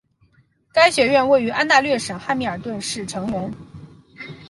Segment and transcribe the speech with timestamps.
[0.73, 3.53] 该学院位于安大略省汉密尔顿市成员。